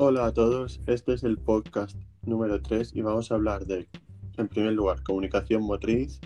[0.00, 3.88] Hola a todos, este es el podcast número 3 y vamos a hablar de,
[4.36, 6.20] en primer lugar, comunicación motriz,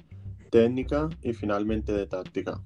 [0.51, 2.61] técnica y finalmente de táctica.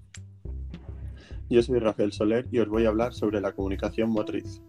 [1.49, 4.61] Yo soy Rafael Soler y os voy a hablar sobre la comunicación motriz.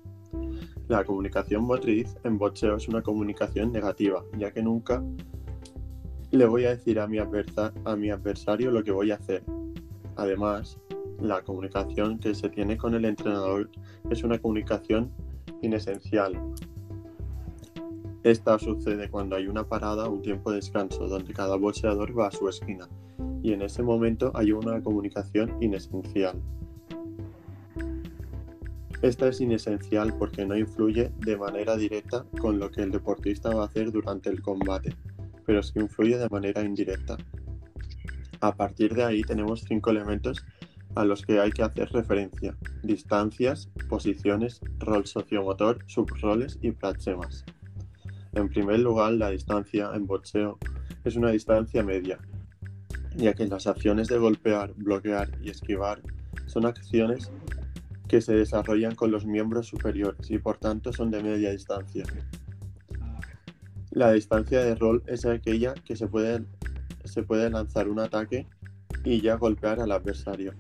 [0.87, 5.03] La comunicación motriz en boxeo es una comunicación negativa, ya que nunca
[6.29, 9.41] le voy a decir a mi, a mi adversario lo que voy a hacer.
[10.15, 10.77] Además,
[11.19, 13.71] la comunicación que se tiene con el entrenador
[14.11, 15.11] es una comunicación
[15.61, 16.33] inesencial.
[18.23, 22.31] Esta sucede cuando hay una parada un tiempo de descanso, donde cada boxeador va a
[22.31, 22.87] su esquina,
[23.41, 26.41] y en ese momento hay una comunicación inesencial.
[29.01, 33.63] Esta es inesencial porque no influye de manera directa con lo que el deportista va
[33.63, 34.95] a hacer durante el combate,
[35.45, 37.15] pero sí influye de manera indirecta.
[38.41, 40.43] A partir de ahí tenemos cinco elementos
[40.97, 42.55] a los que hay que hacer referencia.
[42.83, 47.45] Distancias, posiciones, rol sociomotor, subroles y praxemas.
[48.33, 50.57] En primer lugar, la distancia en boxeo
[51.03, 52.19] es una distancia media,
[53.15, 56.01] ya que las acciones de golpear, bloquear y esquivar
[56.47, 57.31] son acciones
[58.07, 62.05] que se desarrollan con los miembros superiores y por tanto son de media distancia.
[63.91, 66.45] La distancia de rol es aquella que se puede,
[67.03, 68.47] se puede lanzar un ataque
[69.03, 70.53] y ya golpear al adversario.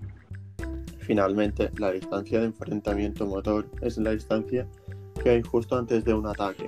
[1.07, 4.67] Finalmente, la distancia de enfrentamiento motor es la distancia
[5.23, 6.65] que hay justo antes de un ataque.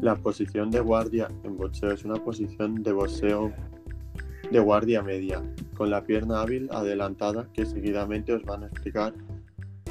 [0.00, 3.52] La posición de guardia en boxeo es una posición de boxeo
[4.52, 5.42] de guardia media,
[5.76, 9.12] con la pierna hábil adelantada que seguidamente os van a explicar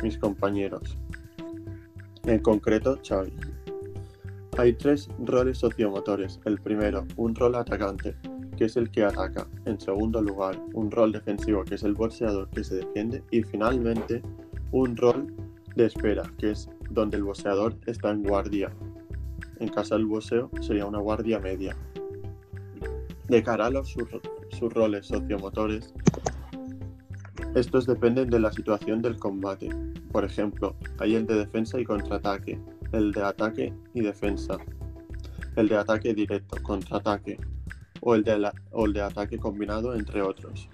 [0.02, 0.98] mis compañeros.
[2.24, 3.34] En concreto, Xavi.
[4.58, 6.40] Hay tres roles sociomotores.
[6.46, 8.16] El primero, un rol atacante,
[8.56, 9.48] que es el que ataca.
[9.66, 13.24] En segundo lugar, un rol defensivo, que es el boxeador que se defiende.
[13.32, 14.22] Y finalmente,
[14.72, 15.34] un rol
[15.76, 18.72] de espera, que es donde el boxeador está en guardia.
[19.60, 21.76] En caso del boxeo, sería una guardia media.
[23.28, 23.96] De cara a los
[24.50, 25.94] sus roles sociomotores,
[27.56, 29.70] estos dependen de la situación del combate.
[30.12, 32.60] Por ejemplo, hay el de defensa y contraataque,
[32.92, 34.58] el de ataque y defensa,
[35.56, 37.40] el de ataque directo, contraataque,
[38.06, 38.24] o el
[38.94, 40.70] de, ataque combinado, entre otros.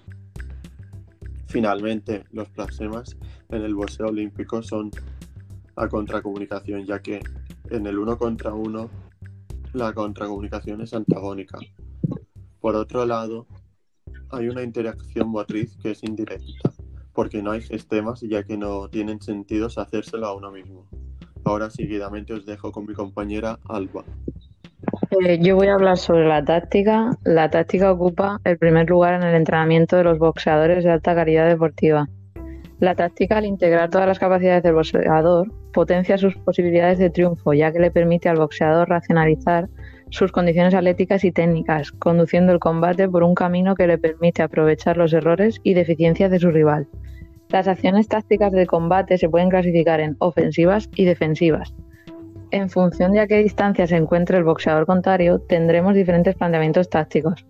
[1.48, 3.16] Finalmente, los plasmas
[3.50, 4.92] en el boxeo olímpico son
[5.78, 7.22] a contracomunicación, ya que
[7.70, 8.90] en el uno contra uno
[9.72, 11.58] la contracomunicación es antagónica.
[12.60, 13.48] Por otro lado,
[14.30, 16.74] hay una interacción motriz que es indirecta,
[17.14, 20.90] porque no hay sistemas ya que no tienen sentido hacérselo a uno mismo.
[21.46, 24.04] Ahora seguidamente os dejo con mi compañera Alba.
[25.12, 27.18] Eh, yo voy a hablar sobre la táctica.
[27.26, 31.50] La táctica ocupa el primer lugar en el entrenamiento de los boxeadores de alta calidad
[31.50, 32.08] deportiva.
[32.80, 37.74] La táctica, al integrar todas las capacidades del boxeador, potencia sus posibilidades de triunfo, ya
[37.74, 39.68] que le permite al boxeador racionalizar
[40.10, 44.96] sus condiciones atléticas y técnicas, conduciendo el combate por un camino que le permite aprovechar
[44.96, 46.88] los errores y deficiencias de su rival.
[47.50, 51.74] Las acciones tácticas de combate se pueden clasificar en ofensivas y defensivas.
[52.52, 57.46] En función de a qué distancia se encuentre el boxeador contrario, tendremos diferentes planteamientos tácticos.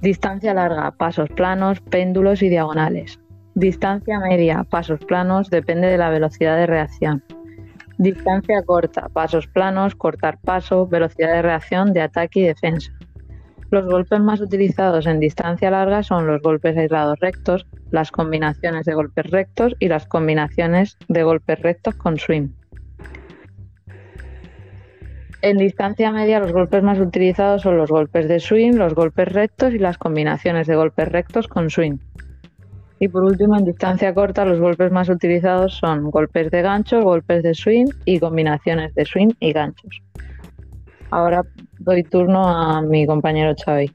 [0.00, 3.20] Distancia larga, pasos planos, péndulos y diagonales.
[3.54, 7.22] Distancia media, pasos planos, depende de la velocidad de reacción.
[7.98, 12.90] Distancia corta, pasos planos, cortar paso, velocidad de reacción de ataque y defensa.
[13.70, 18.94] Los golpes más utilizados en distancia larga son los golpes aislados rectos, las combinaciones de
[18.94, 22.48] golpes rectos y las combinaciones de golpes rectos con swing.
[25.42, 29.74] En distancia media los golpes más utilizados son los golpes de swing, los golpes rectos
[29.74, 31.98] y las combinaciones de golpes rectos con swing.
[33.00, 37.42] Y por último, en distancia corta, los golpes más utilizados son golpes de gancho, golpes
[37.42, 40.00] de swing y combinaciones de swing y ganchos.
[41.10, 41.42] Ahora
[41.80, 43.90] doy turno a mi compañero Xavi.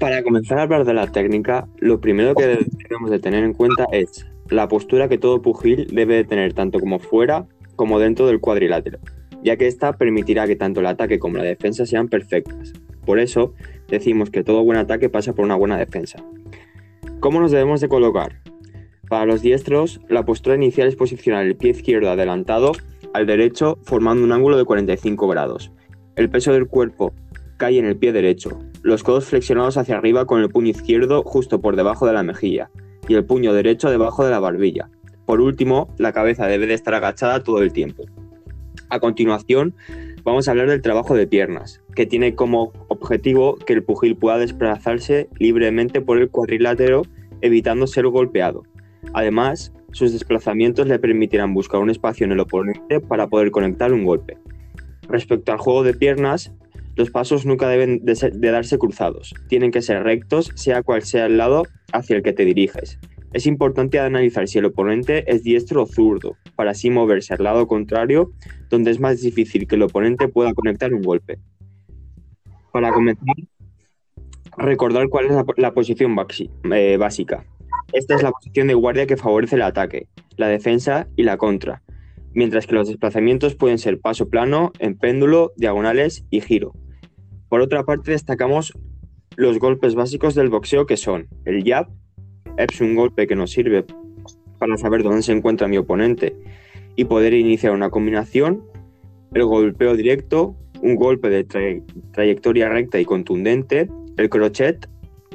[0.00, 3.84] Para comenzar a hablar de la técnica, lo primero que debemos de tener en cuenta
[3.92, 7.44] es la postura que todo pugil debe de tener tanto como fuera
[7.76, 8.98] como dentro del cuadrilátero,
[9.44, 12.72] ya que esta permitirá que tanto el ataque como la defensa sean perfectas.
[13.04, 13.52] Por eso
[13.88, 16.24] decimos que todo buen ataque pasa por una buena defensa.
[17.20, 18.40] ¿Cómo nos debemos de colocar?
[19.08, 22.72] Para los diestros, la postura inicial es posicionar el pie izquierdo adelantado
[23.12, 25.70] al derecho formando un ángulo de 45 grados.
[26.16, 27.12] El peso del cuerpo
[27.58, 31.60] cae en el pie derecho, los codos flexionados hacia arriba con el puño izquierdo justo
[31.60, 32.70] por debajo de la mejilla
[33.08, 34.88] y el puño derecho debajo de la barbilla.
[35.26, 38.04] Por último, la cabeza debe de estar agachada todo el tiempo.
[38.94, 39.74] A continuación,
[40.22, 44.38] vamos a hablar del trabajo de piernas, que tiene como objetivo que el pugil pueda
[44.38, 47.02] desplazarse libremente por el cuadrilátero
[47.40, 48.62] evitando ser golpeado.
[49.12, 54.04] Además, sus desplazamientos le permitirán buscar un espacio en el oponente para poder conectar un
[54.04, 54.38] golpe.
[55.08, 56.52] Respecto al juego de piernas,
[56.94, 61.26] los pasos nunca deben de, ser- darse cruzados, tienen que ser rectos, sea cual sea
[61.26, 63.00] el lado hacia el que te diriges.
[63.34, 67.66] Es importante analizar si el oponente es diestro o zurdo, para así moverse al lado
[67.66, 68.30] contrario,
[68.70, 71.40] donde es más difícil que el oponente pueda conectar un golpe.
[72.72, 73.34] Para comenzar,
[74.56, 76.16] recordar cuál es la, posición
[76.72, 77.44] eh, básica.
[77.92, 80.06] Esta es la posición de guardia que favorece el ataque,
[80.36, 81.82] la defensa y la contra,
[82.34, 86.72] mientras que los desplazamientos pueden ser paso plano, en péndulo, diagonales y giro.
[87.48, 88.72] Por otra parte, destacamos
[89.34, 91.88] los golpes básicos del boxeo que son el jab,
[92.56, 93.84] es un golpe que nos sirve
[94.58, 96.36] para saber dónde se encuentra mi oponente
[96.96, 98.64] y poder iniciar una combinación,
[99.32, 104.88] el golpeo directo, un golpe de tra- trayectoria recta y contundente, el crochet,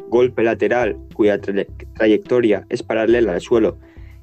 [0.09, 1.67] golpe lateral cuya tra-
[1.97, 3.77] trayectoria es paralela al suelo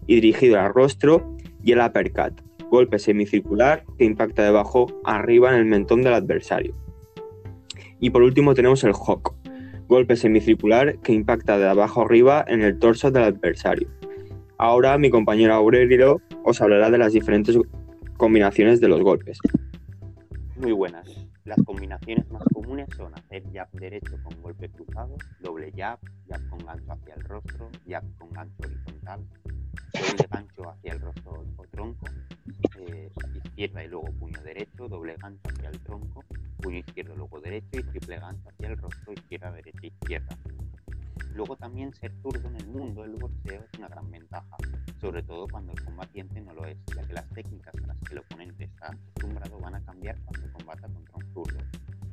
[0.06, 2.40] y dirigido al rostro, y el uppercut,
[2.70, 6.74] golpe semicircular que impacta de abajo arriba en el mentón del adversario.
[7.98, 9.34] Y por último tenemos el hook,
[9.88, 13.88] golpe semicircular que impacta de abajo arriba en el torso del adversario.
[14.58, 17.56] Ahora mi compañero Aurelio os hablará de las diferentes
[18.16, 19.38] combinaciones de los golpes.
[20.56, 21.26] Muy buenas.
[21.44, 25.98] Las combinaciones más comunes son hacer jab derecho con golpe cruzado, doble jab,
[26.28, 29.20] jab con gancho hacia el rostro, jab con gancho horizontal,
[29.92, 32.06] doble gancho hacia el rostro o tronco,
[32.80, 33.10] eh,
[33.44, 36.24] izquierda y luego puño derecho, doble gancho hacia el tronco,
[36.56, 40.36] puño izquierdo luego derecho y triple gancho hacia el rostro, izquierda, derecha, izquierda.
[41.34, 44.56] Luego también ser zurdo en el mundo del boxeo es una gran ventaja,
[45.00, 48.14] sobre todo cuando el combatiente no lo es, ya que las técnicas a las que
[48.14, 51.58] el oponente está acostumbrado van a cambiar cuando combata contra un zurdo.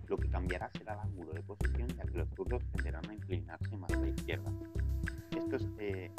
[0.08, 3.78] Lo que cambiará será el ángulo de posición, ya que los zurdos tenderán a inclinarse
[3.78, 4.52] más a la izquierda.
[5.38, 6.12] Estos eh,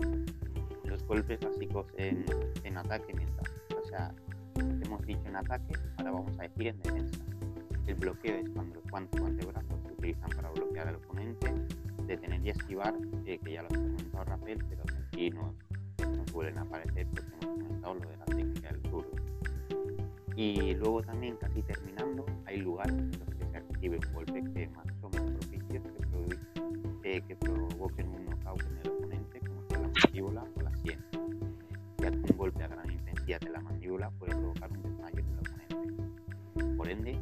[0.84, 2.24] los golpes básicos en,
[2.62, 3.50] en ataque mientras,
[3.82, 4.14] o sea,
[4.56, 7.33] hemos dicho en ataque, ahora vamos a decir en defensa.
[7.86, 11.52] El bloqueo es cuando los guantes o antebrazos se utilizan para bloquear al oponente,
[12.06, 12.94] detener y esquivar,
[13.26, 17.58] eh, que ya lo hemos comentado Rafael, pero aquí nos vuelven a aparecer porque hemos
[17.58, 19.10] comentado lo de la técnica del zurdo.
[20.36, 24.68] Y luego también, casi terminando, hay lugares en los que se recibe un golpe que
[24.68, 29.62] más son más propicios que, produ- eh, que provoquen un knockout en el oponente, como
[29.68, 30.98] sea la mandíbula o la sien,
[31.98, 35.26] ya que un golpe a gran intensidad de la mandíbula puede provocar un desmayo en
[35.28, 36.76] el oponente.
[36.76, 37.18] Por ende,